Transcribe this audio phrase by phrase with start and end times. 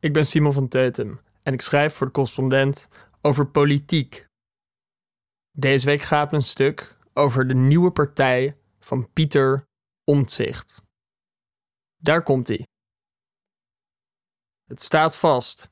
[0.00, 2.88] Ik ben Simon van Teutem en ik schrijf voor de correspondent
[3.20, 4.26] over politiek.
[5.50, 9.66] Deze week gaat een stuk over de nieuwe partij van Pieter
[10.04, 10.82] Omtzigt.
[11.96, 12.66] Daar komt hij.
[14.64, 15.70] Het staat vast.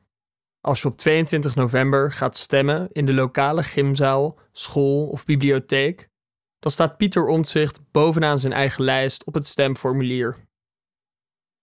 [0.60, 6.08] Als je op 22 november gaat stemmen in de lokale gymzaal, school of bibliotheek,
[6.58, 10.47] dan staat Pieter Omtzigt bovenaan zijn eigen lijst op het stemformulier.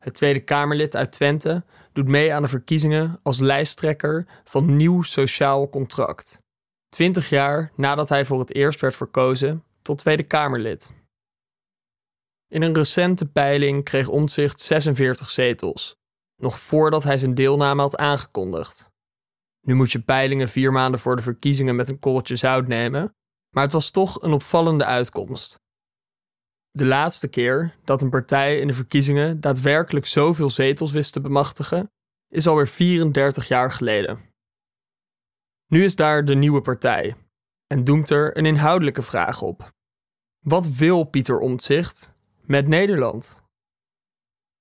[0.05, 1.63] Het Tweede Kamerlid uit Twente
[1.93, 6.43] doet mee aan de verkiezingen als lijsttrekker van Nieuw Sociaal Contract.
[6.89, 10.91] Twintig jaar nadat hij voor het eerst werd verkozen tot Tweede Kamerlid.
[12.47, 15.95] In een recente peiling kreeg Omtzigt 46 zetels,
[16.41, 18.89] nog voordat hij zijn deelname had aangekondigd.
[19.61, 23.15] Nu moet je peilingen vier maanden voor de verkiezingen met een korreltje zout nemen,
[23.49, 25.63] maar het was toch een opvallende uitkomst.
[26.75, 31.91] De laatste keer dat een partij in de verkiezingen daadwerkelijk zoveel zetels wist te bemachtigen,
[32.27, 34.19] is alweer 34 jaar geleden.
[35.67, 37.15] Nu is daar de nieuwe partij
[37.67, 39.71] en doemt er een inhoudelijke vraag op.
[40.39, 43.43] Wat wil Pieter Omtzigt met Nederland?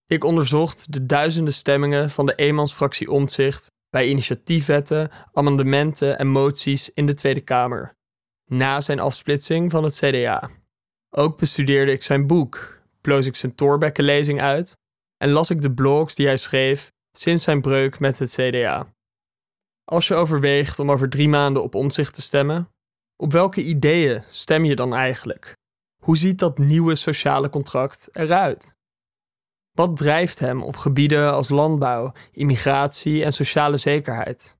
[0.06, 7.06] Ik onderzocht de duizenden stemmingen van de eenmansfractie Omtzigt bij initiatiefwetten, amendementen en moties in
[7.06, 7.96] de Tweede Kamer,
[8.44, 10.50] na zijn afsplitsing van het CDA.
[11.16, 14.76] Ook bestudeerde ik zijn boek, ploos ik zijn Thorbecke-lezing uit
[15.16, 18.94] en las ik de blogs die hij schreef sinds zijn breuk met het CDA.
[19.84, 22.68] Als je overweegt om over drie maanden op omzicht te stemmen,
[23.16, 25.56] op welke ideeën stem je dan eigenlijk?
[26.02, 28.74] Hoe ziet dat nieuwe sociale contract eruit?
[29.70, 34.56] Wat drijft hem op gebieden als landbouw, immigratie en sociale zekerheid?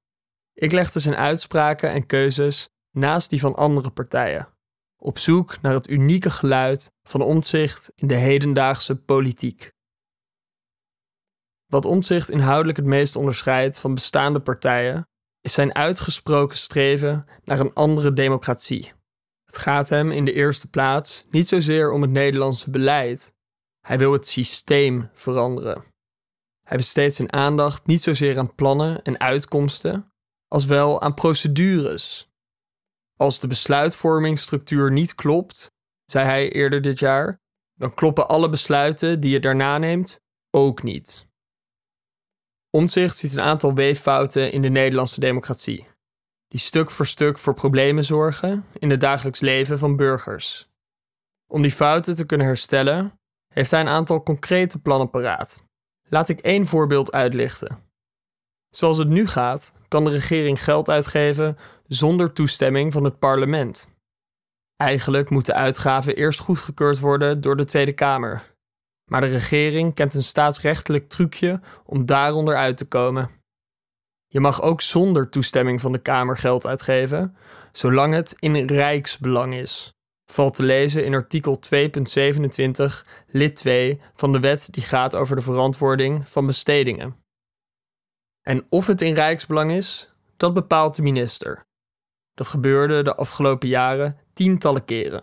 [0.53, 4.54] Ik legde zijn uitspraken en keuzes naast die van andere partijen
[5.05, 9.73] op zoek naar het unieke geluid van Omtzigt in de hedendaagse politiek.
[11.67, 15.09] Wat Omtzigt inhoudelijk het meest onderscheidt van bestaande partijen,
[15.41, 18.93] is zijn uitgesproken streven naar een andere democratie.
[19.45, 23.35] Het gaat hem in de eerste plaats niet zozeer om het Nederlandse beleid,
[23.81, 25.85] hij wil het systeem veranderen.
[26.63, 30.13] Hij besteedt zijn aandacht niet zozeer aan plannen en uitkomsten,
[30.49, 32.34] als wel aan procedures,
[33.17, 35.73] als de besluitvormingsstructuur niet klopt,
[36.05, 37.41] zei hij eerder dit jaar,
[37.75, 40.21] dan kloppen alle besluiten die je daarna neemt
[40.51, 41.27] ook niet.
[42.71, 45.87] Omzicht ziet een aantal weeffouten in de Nederlandse democratie,
[46.49, 50.69] die stuk voor stuk voor problemen zorgen in het dagelijks leven van burgers.
[51.47, 53.19] Om die fouten te kunnen herstellen,
[53.53, 55.65] heeft hij een aantal concrete plannen paraat.
[56.09, 57.93] Laat ik één voorbeeld uitlichten.
[58.77, 63.89] Zoals het nu gaat, kan de regering geld uitgeven zonder toestemming van het parlement.
[64.77, 68.53] Eigenlijk moeten uitgaven eerst goedgekeurd worden door de Tweede Kamer.
[69.11, 73.31] Maar de regering kent een staatsrechtelijk trucje om daaronder uit te komen.
[74.27, 77.37] Je mag ook zonder toestemming van de Kamer geld uitgeven,
[77.73, 79.93] zolang het in rijksbelang is.
[80.31, 81.81] Valt te lezen in artikel 2.27,
[83.27, 87.24] lid 2 van de wet die gaat over de verantwoording van bestedingen.
[88.45, 91.67] En of het in rijksbelang is, dat bepaalt de minister.
[92.35, 95.23] Dat gebeurde de afgelopen jaren tientallen keren.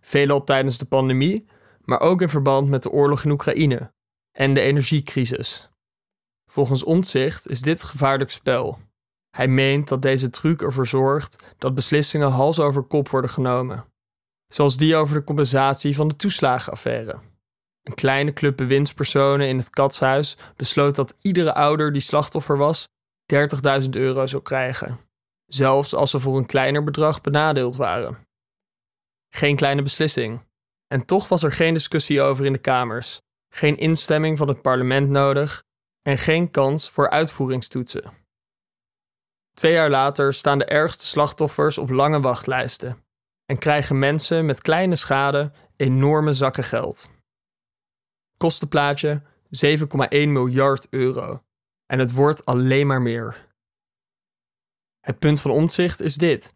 [0.00, 1.46] Veelal tijdens de pandemie,
[1.84, 3.92] maar ook in verband met de oorlog in Oekraïne
[4.32, 5.70] en de energiecrisis.
[6.50, 8.78] Volgens Omtzigt is dit gevaarlijk spel.
[9.30, 13.84] Hij meent dat deze truc ervoor zorgt dat beslissingen hals over kop worden genomen.
[14.52, 17.18] Zoals die over de compensatie van de toeslagenaffaire.
[17.82, 22.88] Een kleine club bewindspersonen in het katshuis besloot dat iedere ouder die slachtoffer was
[23.82, 25.08] 30.000 euro zou krijgen
[25.52, 28.26] zelfs als ze voor een kleiner bedrag benadeeld waren.
[29.34, 30.48] Geen kleine beslissing.
[30.86, 33.20] En toch was er geen discussie over in de Kamers,
[33.54, 35.62] geen instemming van het parlement nodig
[36.02, 38.12] en geen kans voor uitvoeringstoetsen.
[39.54, 43.04] Twee jaar later staan de ergste slachtoffers op lange wachtlijsten
[43.46, 47.10] en krijgen mensen met kleine schade enorme zakken geld.
[48.40, 49.22] Kostenplaatje
[49.66, 51.42] 7,1 miljard euro.
[51.86, 53.48] En het wordt alleen maar meer.
[55.00, 56.54] Het punt van omzicht is dit.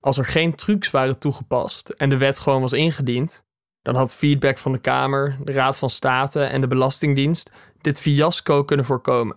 [0.00, 3.44] Als er geen trucs waren toegepast en de wet gewoon was ingediend,
[3.82, 7.50] dan had feedback van de Kamer, de Raad van State en de Belastingdienst
[7.80, 9.36] dit fiasco kunnen voorkomen.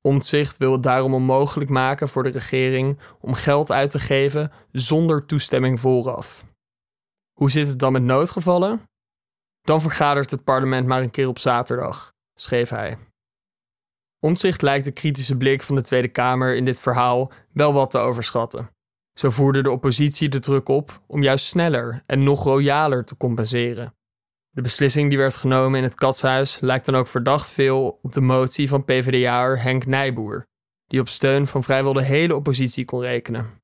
[0.00, 5.26] Omtzigt wil het daarom onmogelijk maken voor de regering om geld uit te geven zonder
[5.26, 6.44] toestemming vooraf.
[7.32, 8.90] Hoe zit het dan met noodgevallen?
[9.62, 12.98] Dan vergadert het parlement maar een keer op zaterdag, schreef hij.
[14.18, 17.98] Omzicht lijkt de kritische blik van de Tweede Kamer in dit verhaal wel wat te
[17.98, 18.70] overschatten.
[19.18, 23.94] Zo voerde de oppositie de druk op om juist sneller en nog royaler te compenseren.
[24.50, 28.20] De beslissing die werd genomen in het katshuis lijkt dan ook verdacht veel op de
[28.20, 30.46] motie van PvdA'er Henk Nijboer,
[30.86, 33.60] die op steun van vrijwel de hele oppositie kon rekenen.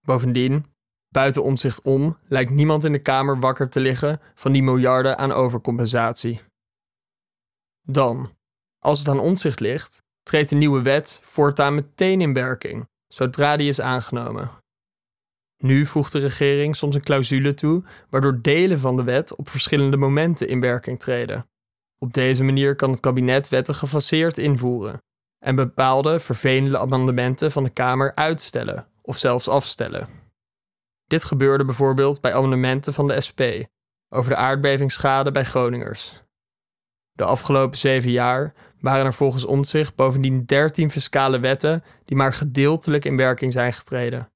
[0.00, 0.73] Bovendien,
[1.14, 5.32] buiten omzicht om, lijkt niemand in de Kamer wakker te liggen van die miljarden aan
[5.32, 6.40] overcompensatie.
[7.86, 8.32] Dan,
[8.78, 13.68] als het aan omzicht ligt, treedt de nieuwe wet voortaan meteen in werking, zodra die
[13.68, 14.50] is aangenomen.
[15.62, 19.96] Nu voegt de regering soms een clausule toe waardoor delen van de wet op verschillende
[19.96, 21.46] momenten in werking treden.
[21.98, 24.98] Op deze manier kan het kabinet wetten gefaseerd invoeren
[25.38, 30.23] en bepaalde vervelende amendementen van de Kamer uitstellen of zelfs afstellen.
[31.06, 33.40] Dit gebeurde bijvoorbeeld bij amendementen van de SP
[34.08, 36.22] over de aardbevingsschade bij Groningers.
[37.12, 43.04] De afgelopen zeven jaar waren er volgens Omtzigt bovendien 13 fiscale wetten die maar gedeeltelijk
[43.04, 44.32] in werking zijn getreden.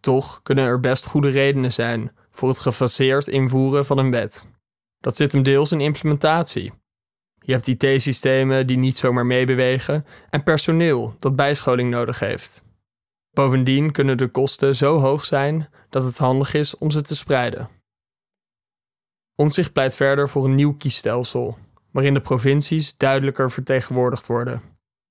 [0.00, 4.48] Toch kunnen er best goede redenen zijn voor het gefaseerd invoeren van een wet.
[4.98, 6.72] Dat zit hem deels in implementatie.
[7.38, 12.67] Je hebt IT-systemen die niet zomaar meebewegen en personeel dat bijscholing nodig heeft.
[13.38, 17.68] Bovendien kunnen de kosten zo hoog zijn dat het handig is om ze te spreiden.
[19.34, 21.58] Omzicht pleit verder voor een nieuw kiesstelsel,
[21.90, 24.62] waarin de provincies duidelijker vertegenwoordigd worden.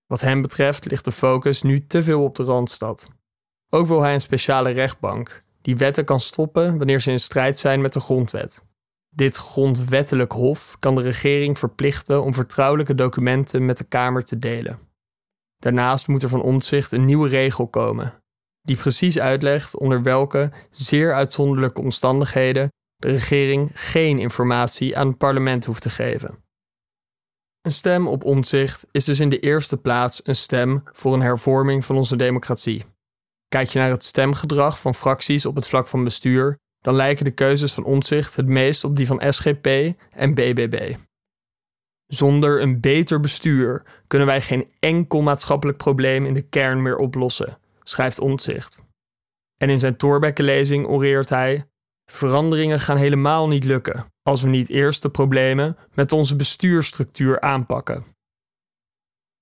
[0.06, 3.12] Wat hem betreft ligt de focus nu te veel op de randstad.
[3.70, 7.82] Ook wil hij een speciale rechtbank die wetten kan stoppen wanneer ze in strijd zijn
[7.82, 8.66] met de grondwet.
[9.10, 14.87] Dit grondwettelijk hof kan de regering verplichten om vertrouwelijke documenten met de Kamer te delen.
[15.58, 18.24] Daarnaast moet er van omzicht een nieuwe regel komen,
[18.62, 25.66] die precies uitlegt onder welke zeer uitzonderlijke omstandigheden de regering geen informatie aan het parlement
[25.66, 26.44] hoeft te geven.
[27.62, 31.86] Een stem op omzicht is dus in de eerste plaats een stem voor een hervorming
[31.86, 32.86] van onze democratie.
[33.48, 37.32] Kijk je naar het stemgedrag van fracties op het vlak van bestuur, dan lijken de
[37.32, 39.68] keuzes van omzicht het meest op die van SGP
[40.10, 40.96] en BBB.
[42.08, 47.58] Zonder een beter bestuur kunnen wij geen enkel maatschappelijk probleem in de kern meer oplossen,
[47.84, 48.86] schrijft Omtzigt.
[49.58, 51.64] En in zijn Thorbecke-lezing oreert hij:
[52.12, 58.06] Veranderingen gaan helemaal niet lukken als we niet eerst de problemen met onze bestuurstructuur aanpakken.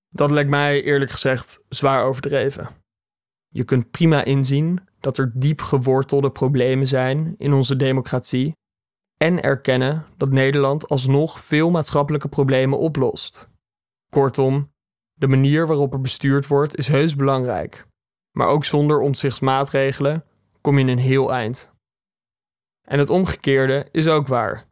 [0.08, 2.68] Dat lijkt mij eerlijk gezegd zwaar overdreven.
[3.48, 8.56] Je kunt prima inzien dat er diep gewortelde problemen zijn in onze democratie
[9.16, 13.48] en erkennen dat Nederland alsnog veel maatschappelijke problemen oplost.
[14.10, 14.72] Kortom,
[15.14, 17.86] de manier waarop er bestuurd wordt is heus belangrijk,
[18.32, 20.24] maar ook zonder omzichtsmaatregelen
[20.60, 21.74] kom je een heel eind.
[22.88, 24.64] En het omgekeerde is ook waar.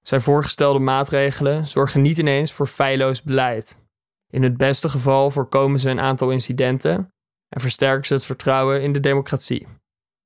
[0.00, 3.80] Zijn voorgestelde maatregelen zorgen niet ineens voor feilloos beleid.
[4.30, 7.12] In het beste geval voorkomen ze een aantal incidenten
[7.48, 9.66] en versterken ze het vertrouwen in de democratie.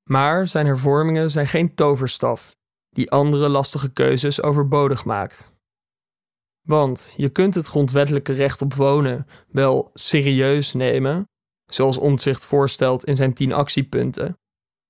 [0.03, 2.56] Maar zijn hervormingen zijn geen toverstaf
[2.97, 5.53] die andere lastige keuzes overbodig maakt.
[6.67, 11.29] Want je kunt het grondwettelijke recht op wonen wel serieus nemen,
[11.65, 14.37] zoals Omtzigt voorstelt in zijn tien actiepunten,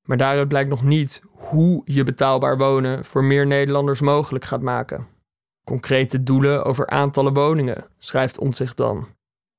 [0.07, 5.07] maar daaruit blijkt nog niet hoe je betaalbaar wonen voor meer Nederlanders mogelijk gaat maken.
[5.63, 9.07] Concrete doelen over aantallen woningen, schrijft Omtzigt dan.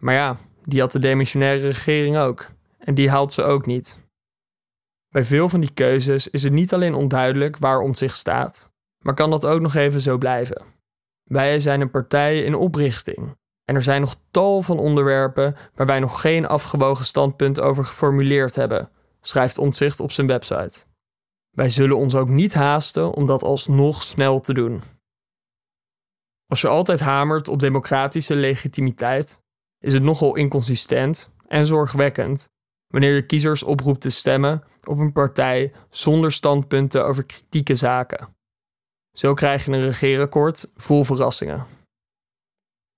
[0.03, 2.47] Maar ja, die had de demissionaire regering ook.
[2.79, 4.01] En die haalt ze ook niet.
[5.09, 8.73] Bij veel van die keuzes is het niet alleen onduidelijk waar Omtzigt staat,
[9.05, 10.63] maar kan dat ook nog even zo blijven.
[11.25, 13.37] Wij zijn een partij in oprichting.
[13.65, 18.55] En er zijn nog tal van onderwerpen waar wij nog geen afgewogen standpunt over geformuleerd
[18.55, 18.91] hebben,
[19.21, 20.85] schrijft Omtzigt op zijn website.
[21.51, 24.83] Wij zullen ons ook niet haasten om dat alsnog snel te doen.
[26.47, 29.41] Als je altijd hamert op democratische legitimiteit,
[29.79, 32.49] is het nogal inconsistent en zorgwekkend
[32.89, 38.37] wanneer je kiezers oproept te stemmen op een partij zonder standpunten over kritieke zaken.
[39.13, 41.67] Zo krijg je een regeerakkoord vol verrassingen.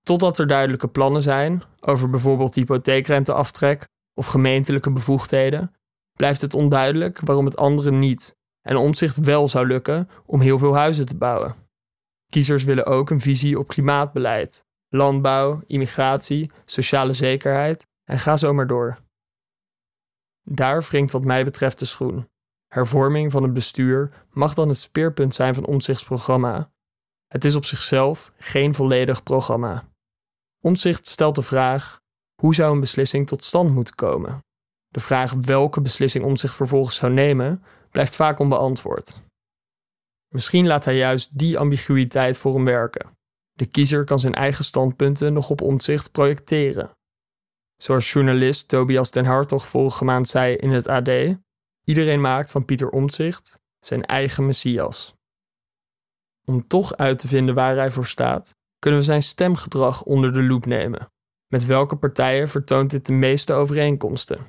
[0.03, 5.75] Totdat er duidelijke plannen zijn over bijvoorbeeld hypotheekrenteaftrek of gemeentelijke bevoegdheden,
[6.13, 10.75] blijft het onduidelijk waarom het anderen niet en omzicht wel zou lukken om heel veel
[10.75, 11.55] huizen te bouwen.
[12.29, 18.67] Kiezers willen ook een visie op klimaatbeleid, landbouw, immigratie, sociale zekerheid en ga zo maar
[18.67, 18.97] door.
[20.43, 22.29] Daar wringt wat mij betreft de schoen.
[22.67, 26.71] Hervorming van het bestuur mag dan het speerpunt zijn van omzichtsprogramma.
[27.27, 29.89] Het is op zichzelf geen volledig programma.
[30.59, 31.99] Omzicht stelt de vraag:
[32.41, 34.43] hoe zou een beslissing tot stand moeten komen?
[34.87, 39.21] De vraag welke beslissing om zich vervolgens zou nemen, blijft vaak onbeantwoord.
[40.27, 43.17] Misschien laat hij juist die ambiguïteit voor hem werken.
[43.51, 46.91] De kiezer kan zijn eigen standpunten nog op omzicht projecteren.
[47.81, 51.09] Zoals journalist Tobias den Hartog vorige maand zei in het AD:
[51.83, 55.15] iedereen maakt van Pieter Omtzigt zijn eigen messias.
[56.45, 60.43] om toch uit te vinden waar hij voor staat, kunnen we zijn stemgedrag onder de
[60.43, 61.11] loep nemen.
[61.47, 64.47] Met welke partijen vertoont dit de meeste overeenkomsten?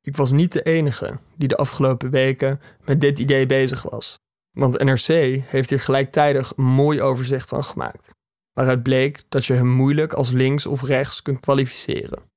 [0.00, 4.18] Ik was niet de enige die de afgelopen weken met dit idee bezig was.
[4.50, 5.06] Want NRC
[5.44, 8.14] heeft hier gelijktijdig een mooi overzicht van gemaakt,
[8.52, 12.30] waaruit bleek dat je hem moeilijk als links of rechts kunt kwalificeren.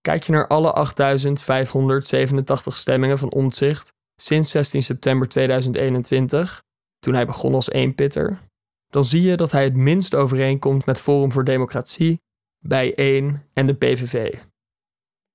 [0.00, 6.62] Kijk je naar alle 8587 stemmingen van Omtzigt sinds 16 september 2021,
[6.98, 8.38] toen hij begon als eenpitter,
[8.86, 12.20] dan zie je dat hij het minst overeenkomt met Forum voor Democratie,
[12.58, 14.38] bij 1 en de PVV.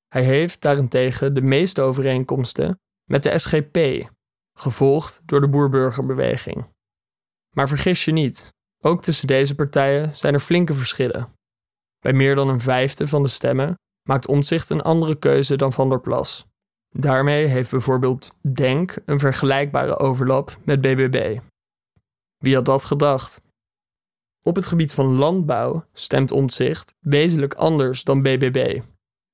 [0.08, 2.80] Hij heeft daarentegen de meeste overeenkomsten
[3.10, 4.10] met de SGP,
[4.60, 6.66] gevolgd door de boerburgerbeweging.
[7.56, 8.54] Maar vergis je niet,
[8.84, 11.34] ook tussen deze partijen zijn er flinke verschillen.
[12.00, 15.90] Bij meer dan een vijfde van de stemmen maakt Omtzigt een andere keuze dan Van
[15.90, 16.48] der Plas.
[16.90, 21.40] Daarmee heeft bijvoorbeeld Denk een vergelijkbare overlap met BBB.
[22.38, 23.42] Wie had dat gedacht?
[24.46, 28.82] Op het gebied van landbouw stemt Omtzigt wezenlijk anders dan BBB.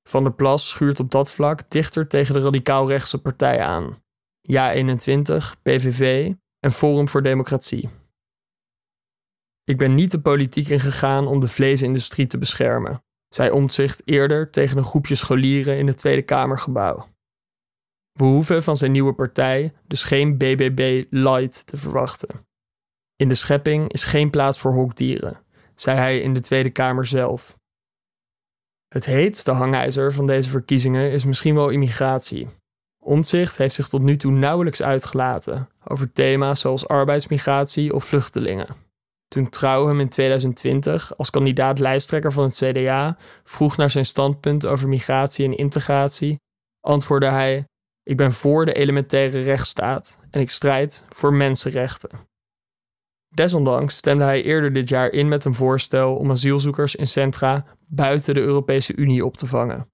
[0.08, 4.02] Van der Plas schuurt op dat vlak dichter tegen de radicaal-rechtse partijen aan.
[4.48, 7.88] Ja21, PVV en Forum voor Democratie.
[9.64, 13.02] Ik ben niet de politiek ingegaan om de vleesindustrie te beschermen,
[13.34, 17.08] zei Omtzigt eerder tegen een groepje scholieren in het Tweede Kamergebouw.
[18.12, 22.46] We hoeven van zijn nieuwe partij dus geen BBB Light te verwachten.
[23.16, 25.40] In de schepping is geen plaats voor hokdieren,
[25.74, 27.58] zei hij in de Tweede Kamer zelf.
[28.88, 32.48] Het heetste hangijzer van deze verkiezingen is misschien wel immigratie.
[32.98, 38.89] Omtzigt heeft zich tot nu toe nauwelijks uitgelaten over thema's zoals arbeidsmigratie of vluchtelingen.
[39.34, 44.66] Toen Trouw hem in 2020 als kandidaat lijsttrekker van het CDA vroeg naar zijn standpunt
[44.66, 46.40] over migratie en integratie,
[46.80, 47.64] antwoordde hij:
[48.02, 52.10] Ik ben voor de elementaire rechtsstaat en ik strijd voor mensenrechten.
[53.28, 58.34] Desondanks stemde hij eerder dit jaar in met een voorstel om asielzoekers in centra buiten
[58.34, 59.90] de Europese Unie op te vangen.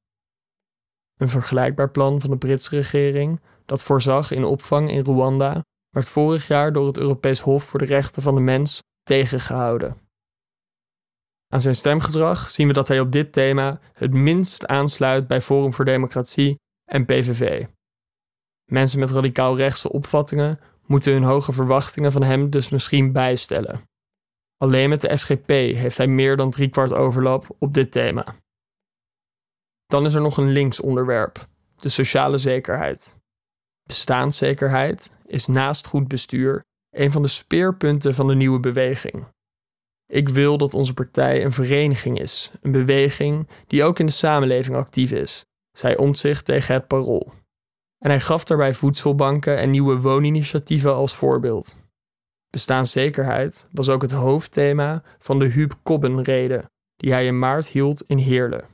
[1.17, 6.47] Een vergelijkbaar plan van de Britse regering, dat voorzag in opvang in Rwanda, werd vorig
[6.47, 9.97] jaar door het Europees Hof voor de Rechten van de Mens tegengehouden.
[11.49, 15.73] Aan zijn stemgedrag zien we dat hij op dit thema het minst aansluit bij Forum
[15.73, 17.67] voor Democratie en PVV.
[18.65, 23.83] Mensen met radicaal rechtse opvattingen moeten hun hoge verwachtingen van hem dus misschien bijstellen.
[24.57, 28.25] Alleen met de SGP heeft hij meer dan driekwart overlap op dit thema.
[29.87, 31.47] Dan is er nog een links onderwerp,
[31.77, 33.17] de sociale zekerheid.
[33.83, 36.65] Bestaanszekerheid is naast goed bestuur
[36.97, 39.25] een van de speerpunten van de nieuwe beweging.
[40.07, 44.77] Ik wil dat onze partij een vereniging is, een beweging die ook in de samenleving
[44.77, 47.33] actief is, zei Omtzigt tegen het Parool.
[47.99, 51.77] En hij gaf daarbij voedselbanken en nieuwe wooninitiatieven als voorbeeld.
[52.51, 58.19] Bestaanszekerheid was ook het hoofdthema van de Huub Kobbenrede, die hij in maart hield in
[58.19, 58.65] Heerlen.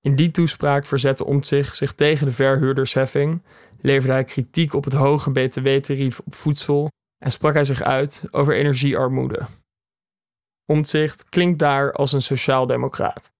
[0.00, 3.42] In die toespraak verzette Omtzigt zich tegen de verhuurdersheffing,
[3.80, 6.88] leverde hij kritiek op het hoge btw-tarief op voedsel
[7.24, 9.46] en sprak hij zich uit over energiearmoede.
[10.66, 13.32] Omtzigt klinkt daar als een sociaaldemocraat,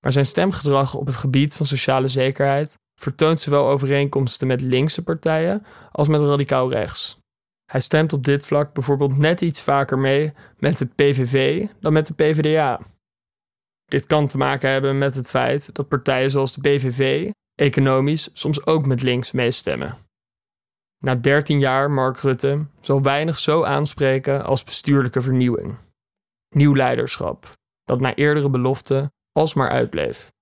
[0.00, 5.66] maar zijn stemgedrag op het gebied van sociale zekerheid vertoont zowel overeenkomsten met linkse partijen
[5.92, 7.18] als met radicaal rechts.
[7.72, 12.06] Hij stemt op dit vlak bijvoorbeeld net iets vaker mee met de PVV dan met
[12.06, 12.80] de PvdA.
[13.84, 18.66] Dit kan te maken hebben met het feit dat partijen zoals de PVV economisch soms
[18.66, 20.05] ook met links meestemmen.
[20.98, 25.76] Na 13 jaar Mark Rutte zal weinig zo aanspreken als bestuurlijke vernieuwing.
[26.54, 27.52] Nieuw leiderschap,
[27.84, 30.32] dat na eerdere beloften alsmaar uitbleef.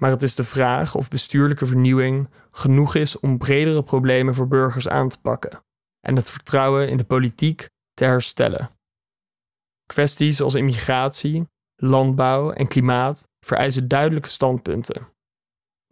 [0.00, 4.88] Maar het is de vraag of bestuurlijke vernieuwing genoeg is om bredere problemen voor burgers
[4.88, 5.64] aan te pakken
[6.00, 8.70] en het vertrouwen in de politiek te herstellen.
[9.86, 15.08] Kwesties als immigratie, landbouw en klimaat vereisen duidelijke standpunten.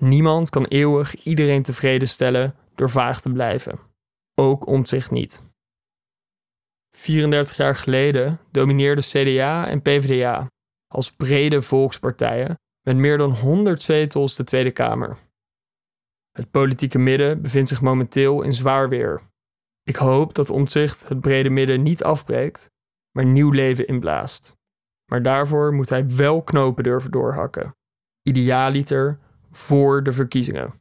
[0.03, 3.79] Niemand kan eeuwig iedereen tevreden stellen door vaag te blijven.
[4.35, 5.43] Ook omzicht niet.
[6.97, 10.47] 34 jaar geleden domineerden CDA en PvdA
[10.87, 15.19] als brede volkspartijen met meer dan 100 zetels de Tweede Kamer.
[16.31, 19.21] Het politieke midden bevindt zich momenteel in zwaar weer.
[19.83, 22.71] Ik hoop dat Omtzigt het brede midden niet afbreekt,
[23.11, 24.57] maar nieuw leven inblaast.
[25.11, 27.77] Maar daarvoor moet hij wel knopen durven doorhakken.
[28.23, 29.19] Idealiter
[29.51, 30.81] voor de verkiezingen.